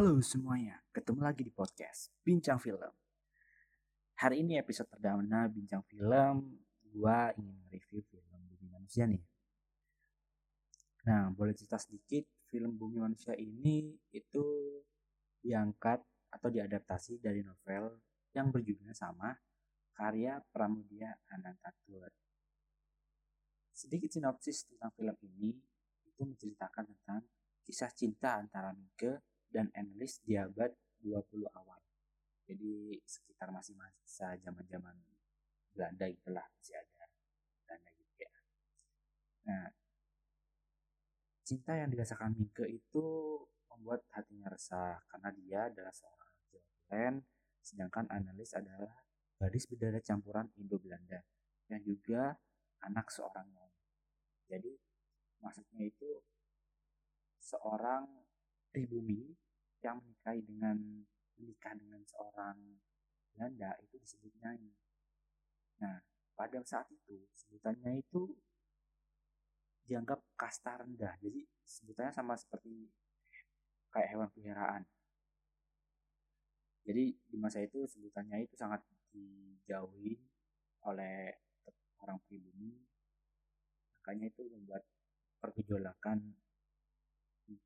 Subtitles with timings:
[0.00, 2.88] Halo semuanya, ketemu lagi di podcast Bincang Film.
[4.16, 6.56] Hari ini episode perdana Bincang Film,
[6.88, 9.20] gua ingin review film Bumi Manusia nih.
[11.04, 14.80] Nah, boleh cerita sedikit, film Bumi Manusia ini itu
[15.36, 16.00] diangkat
[16.32, 18.00] atau diadaptasi dari novel
[18.32, 19.36] yang berjudulnya sama,
[19.92, 22.08] karya Pramudia Anantatur.
[23.68, 25.52] Sedikit sinopsis tentang film ini,
[26.08, 27.20] itu menceritakan tentang
[27.60, 30.70] kisah cinta antara Mike dan analis di abad
[31.02, 31.80] 20 awal.
[32.46, 34.94] Jadi sekitar masih masa zaman-zaman
[35.70, 37.06] Belanda itulah masih ada
[37.62, 38.32] Belanda gitu ya.
[39.46, 39.64] Nah,
[41.46, 43.04] cinta yang dirasakan Mike itu
[43.70, 47.22] membuat hatinya resah karena dia adalah seorang Jawa
[47.60, 48.90] sedangkan analis adalah
[49.38, 51.22] gadis berdarah campuran Indo-Belanda
[51.70, 52.34] yang juga
[52.82, 53.70] anak seorang non.
[54.50, 54.74] Jadi
[55.38, 56.10] maksudnya itu
[57.38, 58.04] seorang
[58.70, 59.34] pribumi
[59.82, 60.76] yang menikahi dengan
[61.38, 62.58] menikah dengan seorang
[63.34, 64.70] Belanda itu disebut nyai.
[65.80, 65.96] Nah,
[66.36, 68.36] pada saat itu sebutannya itu
[69.88, 71.16] dianggap kasta rendah.
[71.18, 72.86] Jadi sebutannya sama seperti
[73.90, 74.84] kayak hewan peliharaan.
[76.86, 80.16] Jadi di masa itu sebutannya itu sangat dijauhi
[80.86, 81.34] oleh
[82.00, 82.72] orang pribumi.
[84.00, 84.86] Makanya itu membuat
[85.40, 86.34] pergejolakan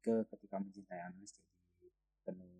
[0.01, 1.37] ke ketika mencintai Anas
[1.77, 1.89] jadi
[2.25, 2.53] penuh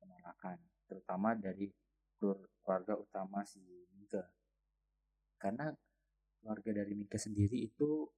[0.00, 1.72] penolakan terutama dari
[2.18, 3.60] keluarga utama si
[3.96, 4.24] Mika.
[5.36, 5.68] Karena
[6.40, 8.08] keluarga dari Mika sendiri itu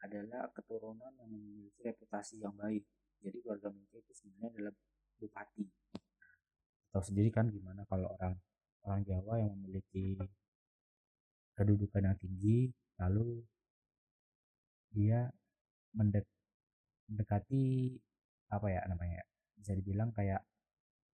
[0.00, 2.82] adalah keturunan yang memiliki reputasi yang baik.
[3.20, 4.74] Jadi keluarga Mika itu sebenarnya adalah
[5.20, 5.66] bupati.
[6.90, 8.34] Tahu sendiri kan gimana kalau orang
[8.82, 10.16] orang Jawa yang memiliki
[11.54, 13.44] kedudukan yang tinggi lalu
[14.90, 15.30] dia
[15.94, 16.26] mendek
[17.10, 17.98] mendekati
[18.50, 19.20] apa ya namanya
[19.58, 20.40] bisa dibilang kayak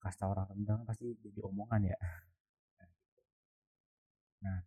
[0.04, 1.98] kasta orang rendah pasti jadi omongan ya.
[4.46, 4.62] Nah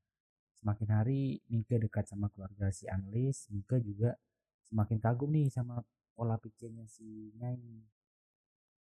[0.58, 4.19] semakin hari Mika dekat sama keluarga si Anlis Mika juga
[4.66, 5.78] semakin kagum nih sama
[6.19, 7.86] pola pikirnya si Nyai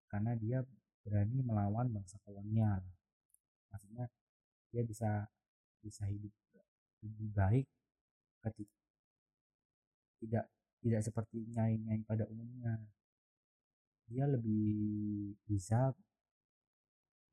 [0.09, 0.65] karena dia
[1.05, 2.81] berani melawan bangsa kolonial.
[3.69, 4.09] Maksudnya
[4.73, 5.29] dia bisa
[5.85, 6.33] bisa hidup
[7.05, 7.67] lebih baik
[8.41, 8.77] ketika
[10.17, 10.45] tidak
[10.87, 12.79] tidak seperti nyai-nyai pada umumnya
[14.07, 15.91] dia lebih bisa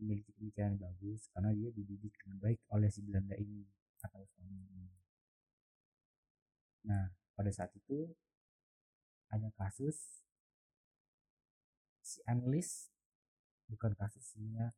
[0.02, 3.62] memiliki pemikiran bagus karena dia dididik dengan baik oleh si Belanda ini
[4.02, 4.90] atau suami ini.
[6.90, 8.10] Nah, pada saat itu
[9.30, 10.26] ada kasus
[12.04, 12.90] si analis
[13.70, 14.74] bukan kasus sebenarnya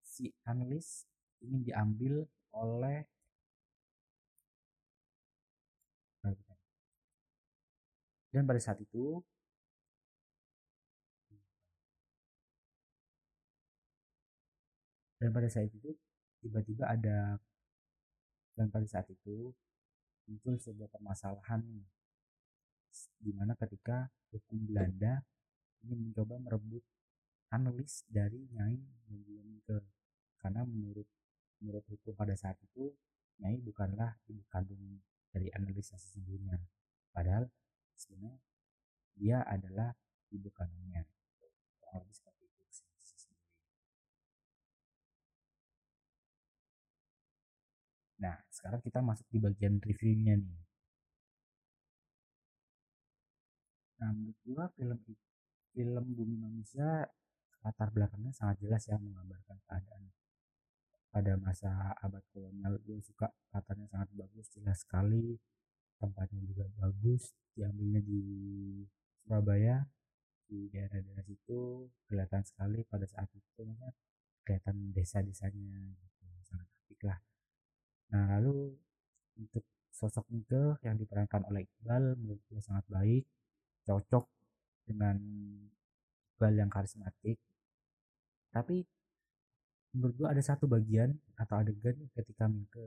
[0.00, 1.04] si analis
[1.44, 3.04] ingin diambil oleh
[8.32, 9.24] dan pada saat itu
[15.18, 15.90] dan pada saat itu
[16.44, 17.40] tiba-tiba ada
[18.54, 19.50] dan pada saat itu
[20.28, 21.64] muncul sebuah permasalahan
[23.18, 25.24] di mana ketika hukum Belanda
[25.82, 26.84] ingin mencoba merebut
[27.48, 28.76] analis dari Nyai
[29.08, 29.76] juga ke
[30.38, 31.08] karena menurut
[31.58, 32.92] menurut hukum pada saat itu
[33.38, 34.98] Nyai bukanlah ibu kandung
[35.30, 36.58] dari analis sesungguhnya.
[37.14, 37.46] Padahal
[39.18, 39.90] dia adalah
[40.30, 41.02] ibu kandungnya.
[42.08, 42.64] Seperti itu
[48.18, 50.60] nah sekarang kita masuk di bagian reviewnya nih.
[54.02, 54.98] Nah menurut gua film
[55.74, 57.06] film Bumi Manusia
[57.62, 60.02] latar belakangnya sangat jelas ya menggambarkan keadaan
[61.14, 61.70] pada masa
[62.02, 62.78] abad kolonial.
[62.82, 65.38] Gue suka latarnya sangat bagus jelas sekali
[65.98, 68.22] tempatnya juga bagus diambilnya di
[69.28, 69.84] Surabaya
[70.48, 73.92] di daerah-daerah situ kelihatan sekali pada saat itu maksudnya
[74.40, 77.20] kelihatan desa-desanya gitu sangat apik lah.
[78.08, 78.72] Nah lalu
[79.36, 83.28] untuk sosok Mika yang diperankan oleh Iqbal menurut gue sangat baik
[83.84, 84.24] cocok
[84.88, 85.20] dengan
[86.32, 87.36] Iqbal yang karismatik.
[88.48, 88.80] Tapi
[89.92, 92.80] menurut gue ada satu bagian atau adegan ketika Mika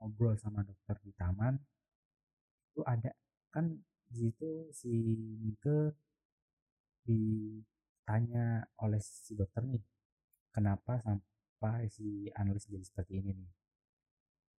[0.00, 1.60] ngobrol sama dokter di taman
[2.72, 3.12] itu ada
[3.52, 3.68] kan
[4.14, 4.94] di situ si
[5.42, 5.98] Mike
[7.02, 9.82] ditanya oleh si dokter nih
[10.54, 13.50] kenapa sampai si analis jadi seperti ini nih?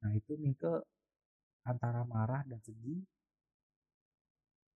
[0.03, 0.83] Nah itu Mike
[1.63, 2.99] antara marah dan sedih.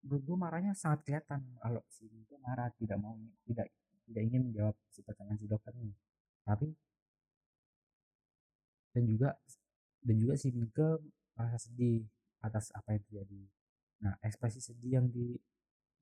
[0.07, 3.19] Gue marahnya sangat kelihatan kalau si Mike marah tidak mau
[3.51, 3.67] tidak
[4.07, 5.91] tidak ingin menjawab si pertanyaan si dokter nih.
[6.47, 6.71] Tapi
[8.95, 9.35] dan juga
[10.07, 11.03] dan juga si Mike
[11.35, 12.07] merasa sedih
[12.39, 13.43] atas apa yang terjadi
[14.03, 15.35] nah ekspresi sedih yang di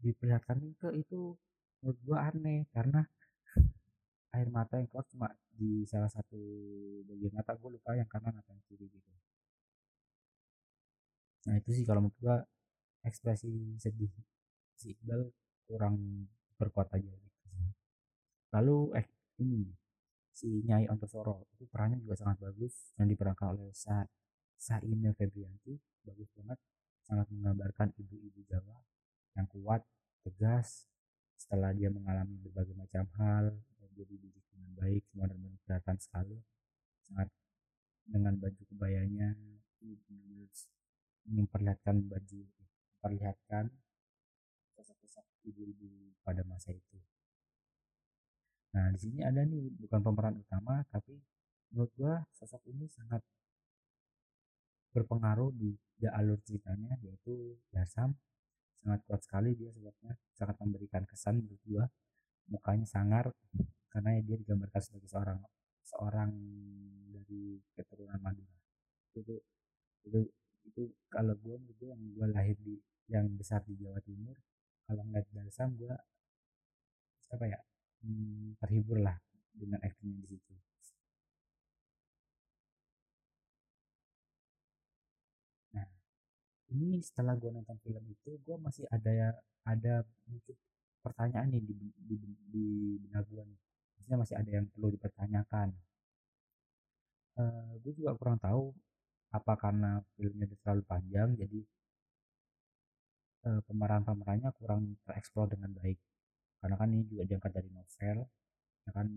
[0.04, 1.32] diperlihatkan ke itu
[1.80, 3.00] menurut gue aneh karena
[4.36, 6.36] air mata yang keluar cuma di salah satu
[7.08, 9.10] bagian mata gue lupa yang kanan atau yang kiri gitu.
[11.48, 12.36] Nah itu sih kalau menurut gue
[13.08, 14.12] ekspresi sedih
[14.76, 15.30] si Iqbal
[15.64, 16.28] kurang
[16.60, 17.36] berkuat aja gitu
[18.54, 19.06] lalu eh
[19.42, 19.68] ini
[20.32, 24.04] si Nyai Ontosoro itu perannya juga sangat bagus yang diperankan oleh Sa
[24.56, 26.58] Saina Febrianti bagus banget
[27.06, 28.82] sangat menggambarkan ibu-ibu Jawa
[29.38, 29.86] yang kuat
[30.26, 30.90] tegas.
[31.36, 36.38] Setelah dia mengalami berbagai macam hal dan dia dididik dengan baik semua benar kelihatan sekali.
[37.06, 37.30] Sangat
[38.08, 39.38] dengan baju kebayanya
[41.26, 43.70] memperlihatkan baju memperlihatkan
[44.74, 46.98] sosok-sosok ibu-ibu pada masa itu.
[48.74, 51.18] Nah di sini ada nih bukan pemeran utama tapi
[51.70, 53.22] menurut gua sosok ini sangat
[54.96, 58.16] berpengaruh di, di alur ceritanya yaitu Dasam.
[58.80, 61.84] Sangat kuat sekali dia sebabnya sangat memberikan kesan menurut gua.
[62.48, 63.28] Mukanya sangar
[63.90, 65.38] karena dia digambarkan sebagai seorang
[65.82, 66.30] seorang
[67.10, 68.56] dari keturunan Madura.
[69.12, 69.34] Itu
[70.06, 70.20] itu
[70.66, 72.74] itu kalau gue itu yang gue lahir di
[73.06, 74.34] yang besar di Jawa Timur
[74.86, 75.94] kalau ngeliat Dalsam gue
[77.26, 77.58] apa ya
[78.06, 79.18] hmm, terhibur lah
[79.54, 80.54] dengan actingnya di situ
[86.76, 89.28] ini setelah gue nonton film itu gue masih ada ya
[89.64, 90.56] ada mungkin
[91.00, 92.16] pertanyaan nih di di,
[92.52, 92.66] di
[93.00, 93.58] benak gue nih.
[93.96, 95.68] Maksudnya masih ada yang perlu dipertanyakan.
[97.36, 98.72] Uh, eh, gue juga kurang tahu
[99.32, 101.60] apa karena filmnya terlalu panjang jadi
[103.48, 105.98] uh, pemeran-pemerannya kurang tereksplor dengan baik.
[106.60, 108.18] Karena kan ini juga diangkat dari novel
[108.86, 109.08] ya kan.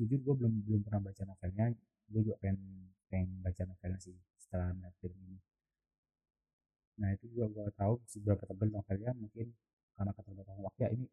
[0.00, 1.68] Jujur, gue belum belum pernah baca novelnya.
[2.08, 5.36] Gue juga pengen pengen baca novelnya sih setelah melihat film ini
[7.00, 9.50] nah itu juga gue tahu seberapa tebal novelnya mungkin
[9.98, 10.80] karena keterbatasan waktu.
[10.86, 11.06] Ya ini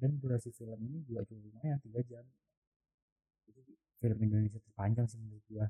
[0.00, 2.24] dan durasi film ini juga cukup lumayan tiga jam.
[3.48, 3.60] Itu
[4.00, 5.66] film Indonesia terpanjang sih menurut gue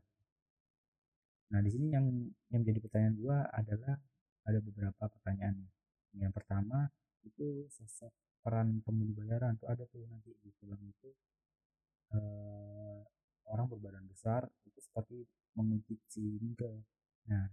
[1.52, 2.08] nah di sini yang
[2.48, 4.00] yang jadi pertanyaan gue adalah
[4.48, 5.68] ada beberapa pertanyaan.
[6.16, 6.88] Yang pertama
[7.22, 8.08] itu sosok
[8.40, 11.12] peran pembunuh bayaran tuh ada tuh nanti di film itu.
[12.12, 13.00] Uh,
[13.52, 16.24] orang berbadan besar itu seperti mengungkit si
[17.28, 17.48] nah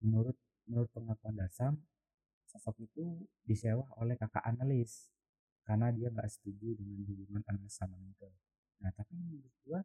[0.00, 0.36] menurut
[0.68, 1.74] menurut pengakuan Dasam
[2.48, 3.04] sosok itu
[3.44, 5.08] disewa oleh kakak analis
[5.64, 8.30] karena dia nggak setuju dengan hubungan analis sama Mingke
[8.78, 9.80] nah tapi menurut gua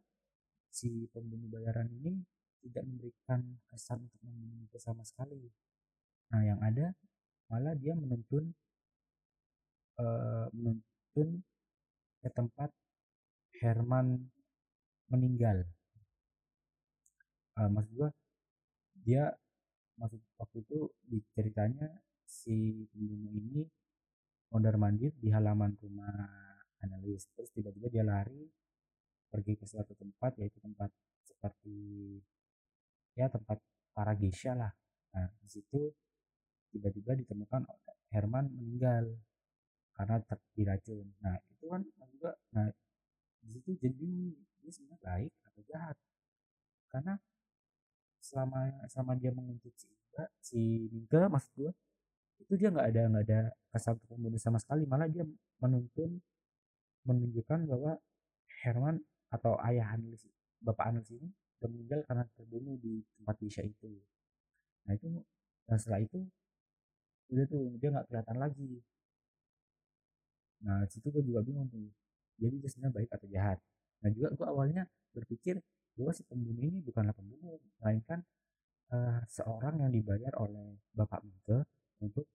[0.74, 2.18] si pembunuh bayaran ini
[2.64, 5.38] tidak memberikan kesan untuk membunuh sama sekali.
[6.32, 6.96] Nah yang ada
[7.52, 8.50] malah dia menuntun
[10.00, 11.44] uh, menuntun
[12.24, 12.72] ke tempat
[13.60, 14.32] Herman
[15.12, 15.68] meninggal.
[17.54, 18.10] Uh, maksud gua
[19.04, 19.36] dia
[19.98, 21.86] maksud waktu itu di ceritanya
[22.24, 23.62] si pembunuh ini
[24.50, 26.14] mondar mandir di halaman rumah
[26.82, 27.26] analis.
[27.34, 28.46] Terus tiba-tiba dia lari
[29.30, 30.90] pergi ke suatu tempat yaitu tempat
[31.26, 31.78] seperti
[33.18, 33.58] ya tempat
[33.90, 34.70] para geisha lah.
[35.14, 35.90] Nah di situ
[36.70, 37.66] tiba-tiba ditemukan
[38.14, 39.10] Herman meninggal
[39.94, 40.22] karena
[40.54, 41.06] diracun.
[41.22, 42.70] Nah itu kan juga nah
[43.42, 44.10] di situ jadi
[44.62, 45.96] dia sebenarnya baik atau jahat.
[46.94, 47.14] Karena
[48.24, 51.72] selama selama dia menguntut si Iga, si Mingke maksud gue
[52.40, 53.40] itu dia nggak ada nggak ada
[53.72, 54.88] kesan pembunuh sama sekali.
[54.88, 55.24] Malah dia
[55.60, 56.20] menuntun
[57.04, 58.00] menunjukkan bahwa
[58.64, 58.96] Herman
[59.28, 60.24] atau ayah Anis
[60.64, 61.28] bapak Anis ini
[61.60, 63.92] meninggal karena terbunuh di tempat Isya itu.
[64.88, 65.08] Nah itu
[65.68, 66.24] dan setelah itu
[67.32, 68.70] udah tuh dia nggak kelihatan lagi.
[70.64, 71.92] Nah situ gue juga bingung tuh.
[72.40, 73.58] Jadi dia sebenarnya baik atau jahat?
[74.00, 75.60] Nah juga gue awalnya berpikir
[75.94, 78.22] bahwa si pembunuh ini bukanlah pembunuh melainkan
[78.90, 81.66] uh, seorang yang dibayar oleh bapak Mingke
[82.02, 82.26] untuk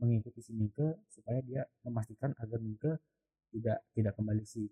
[0.00, 2.98] mengikuti si Mingke supaya dia memastikan agar Mingke
[3.52, 4.66] tidak tidak kembali si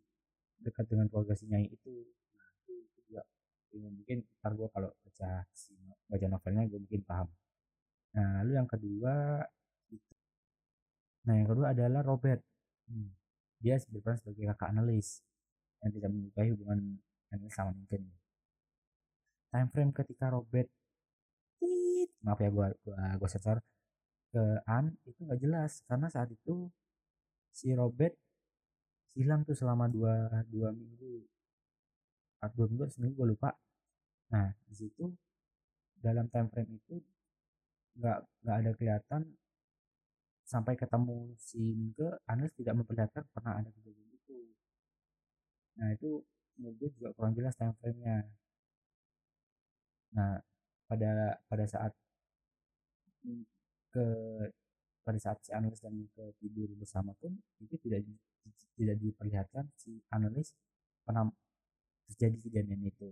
[0.62, 1.92] dekat dengan keluarga si Nyai itu
[2.34, 2.74] nah itu,
[3.04, 3.22] juga
[3.72, 5.30] mungkin ntar gue kalau baca
[6.08, 7.28] baca novelnya gue mungkin paham
[8.12, 9.14] Nah, lalu yang kedua
[9.88, 10.12] itu.
[11.24, 12.40] Nah, yang kedua adalah Robert.
[12.88, 13.08] Hmm.
[13.62, 15.22] Dia berperan sebagai kakak analis
[15.80, 16.98] yang tidak menyukai hubungan
[17.32, 18.04] analis sama mungkin.
[19.52, 20.68] Time frame ketika Robert
[22.22, 23.58] maaf ya gua gua gua sensor
[24.32, 25.84] ke An itu nggak jelas.
[25.84, 26.72] Karena saat itu
[27.52, 28.16] si Robert
[29.12, 31.28] hilang tuh selama dua dua minggu.
[32.40, 33.52] Atau dua minggu seminggu gue lupa.
[34.32, 35.12] Nah di situ
[36.00, 36.96] dalam time frame itu
[38.00, 39.22] nggak nggak ada kelihatan
[40.48, 44.38] sampai ketemu si Mingke Anis tidak memperlihatkan pernah ada kejadian itu.
[45.76, 46.24] Nah itu
[46.56, 48.16] menurut gue juga kurang jelas time frame nya
[50.12, 50.40] nah
[50.88, 51.92] pada pada saat
[53.92, 54.04] ke
[55.02, 58.06] pada saat si analis dan Mika tidur bersama pun itu tidak
[58.78, 60.54] tidak diperlihatkan si analis
[61.02, 61.26] pernah
[62.06, 63.10] terjadi kejadian itu.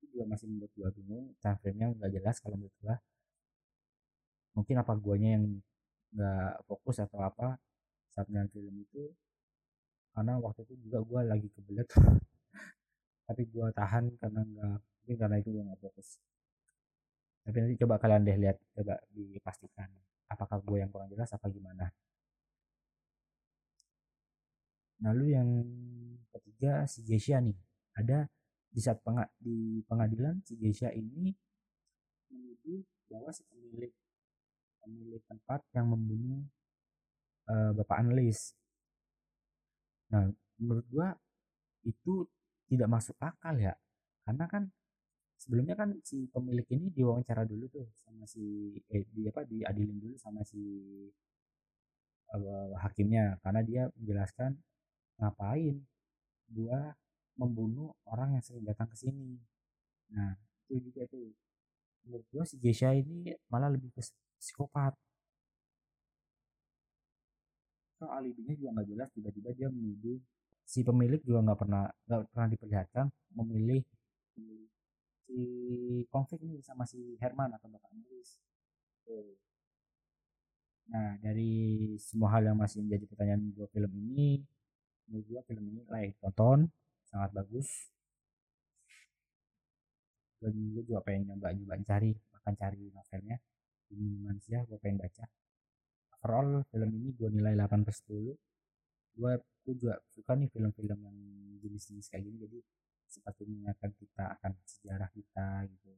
[0.00, 2.96] Itu juga masih membuat gua bingung time frame-nya nggak jelas kalau menurut gua.
[4.56, 5.44] Mungkin apa guanya yang
[6.16, 7.60] nggak fokus atau apa
[8.12, 9.04] saat menonton film itu.
[10.16, 11.88] Karena waktu itu juga gua lagi kebelet.
[13.28, 16.18] Tapi gua tahan karena nggak mungkin karena itu gua nggak fokus.
[17.46, 19.86] Tapi nanti coba kalian deh lihat coba dipastikan
[20.26, 21.86] apakah gue yang kurang jelas apa gimana.
[24.98, 25.46] Lalu yang
[26.34, 27.54] ketiga si Geisha nih.
[27.94, 28.26] Ada
[28.66, 31.30] di saat peng di pengadilan si Geisha ini
[32.34, 33.94] menuduh bahwa si pemilik
[34.82, 36.42] pemilik tempat yang membunuh
[37.46, 38.58] uh, bapak analis
[40.06, 40.26] nah
[40.58, 41.08] menurut gua
[41.86, 42.26] itu
[42.66, 43.78] tidak masuk akal ya.
[44.26, 44.66] Karena kan
[45.36, 50.16] sebelumnya kan si pemilik ini diwawancara dulu tuh sama si eh, di apa diadilin dulu
[50.16, 50.60] sama si
[52.32, 53.38] uh, hakimnya.
[53.44, 54.56] Karena dia menjelaskan
[55.20, 55.76] ngapain
[56.50, 56.96] gua
[57.36, 59.36] membunuh orang yang sering datang ke sini?
[60.12, 60.34] Nah
[60.66, 61.30] itu juga tuh.
[62.06, 64.02] Menurut gua si Gesha ini malah lebih ke
[64.40, 64.94] psikopat.
[67.96, 70.20] So, alibinya juga nggak jelas tiba-tiba dia menuduh
[70.66, 73.06] si pemilik juga nggak pernah nggak pernah diperlihatkan
[73.38, 73.80] memilih
[76.12, 78.40] konflik nih sama si Herman atau Bapak Nulis.
[80.86, 84.38] Nah, dari semua hal yang masih menjadi pertanyaan gue film ini,
[85.10, 86.70] menurut gue film ini layak tonton,
[87.10, 87.90] sangat bagus.
[90.38, 93.36] Dan gue juga pengen nyoba nyoba cari, bahkan cari novelnya.
[93.90, 95.24] Ini manusia, gue pengen baca.
[96.22, 98.34] Overall, film ini gue nilai 8 per 10.
[99.16, 99.32] Gue,
[99.66, 101.18] gue juga suka nih film-film yang
[101.66, 102.58] jenis-jenis kayak gini, jadi
[103.06, 105.90] seperti mengingatkan kita akan sejarah kita gitu.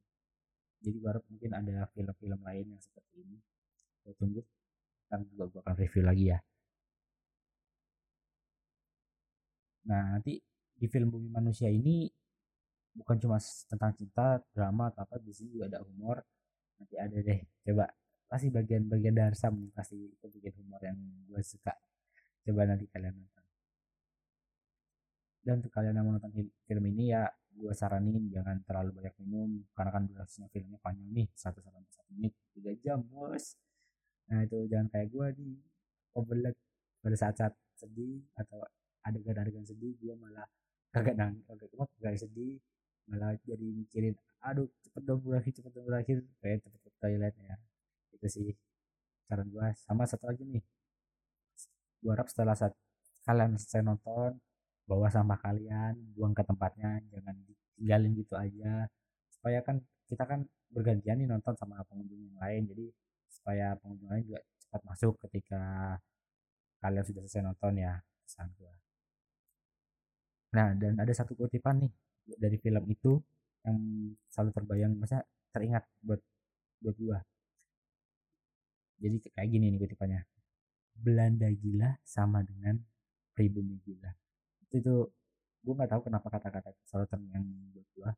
[0.78, 3.38] Jadi baru mungkin ada film-film lain yang seperti ini.
[4.04, 4.40] Gue tunggu
[5.08, 6.38] kan juga gue akan review lagi ya.
[9.88, 10.38] Nah nanti
[10.78, 12.06] di film Bumi Manusia ini
[12.94, 16.22] bukan cuma tentang cinta drama atau apa di sini juga ada humor.
[16.78, 17.86] Nanti ada deh coba.
[18.28, 21.72] Pasti bagian-bagian nih pasti itu bagian humor yang gue suka.
[22.44, 23.37] Coba nanti kalian nonton
[25.48, 26.28] dan untuk kalian yang mau nonton
[26.68, 27.24] film ini ya
[27.56, 32.12] gue saranin jangan terlalu banyak minum karena kan durasinya filmnya panjang nih satu sampai satu
[32.12, 33.56] menit tiga jam bos.
[34.28, 35.48] Nah itu jangan kayak gue di
[36.12, 36.52] overload.
[37.00, 38.60] Pada saat-saat sedih atau
[39.08, 40.44] adegan-adegan sedih gue malah
[40.92, 42.60] kagak nang kagak cuma kagak sedih.
[43.08, 47.56] Malah jadi mikirin aduh cepet dong berakhir cepet dong berakhir kayak cepet ke toilet ya.
[48.12, 48.52] Itu sih
[49.24, 50.60] saran gue sama satu lagi nih.
[52.04, 52.76] Gue harap setelah saat
[53.24, 54.36] kalian selesai nonton
[54.88, 58.88] bawa sampah kalian buang ke tempatnya jangan ditinggalin gitu aja.
[59.28, 62.64] Supaya kan kita kan bergantian nih nonton sama pengunjung yang lain.
[62.72, 62.86] Jadi
[63.28, 65.60] supaya pengunjung lain juga cepat masuk ketika
[66.80, 68.72] kalian sudah selesai nonton ya pesan gua.
[70.56, 71.92] Nah dan ada satu kutipan nih
[72.40, 73.20] dari film itu
[73.68, 73.78] yang
[74.32, 75.20] selalu terbayang masa
[75.52, 76.20] teringat buat
[76.80, 77.20] buat gua.
[78.98, 80.24] Jadi kayak gini nih kutipannya.
[80.98, 82.74] Belanda gila sama dengan
[83.36, 84.10] pribumi gila
[84.72, 85.08] itu
[85.64, 88.10] gue nggak tahu kenapa kata-kata selalu terngiang buat gue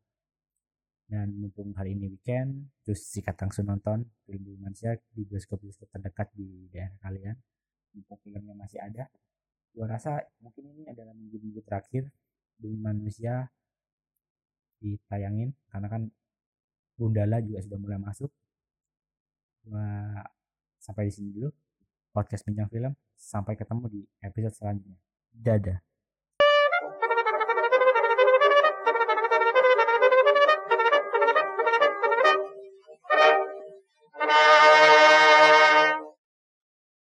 [1.11, 6.31] dan mumpung hari ini weekend terus sikat langsung nonton film Bumi Manusia di bioskop-bioskop terdekat
[6.35, 7.37] di daerah kalian
[7.97, 9.11] mumpung filmnya masih ada
[9.71, 12.11] gue rasa mungkin ini adalah minggu-minggu terakhir
[12.59, 13.51] Bumi Manusia
[14.81, 16.03] ditayangin karena kan
[17.01, 18.29] Gundala juga sudah mulai masuk.
[19.65, 20.21] Gua
[20.77, 21.49] sampai di sini dulu
[22.13, 22.93] podcast bincang film.
[23.17, 25.01] Sampai ketemu di episode selanjutnya.
[25.33, 25.81] Dadah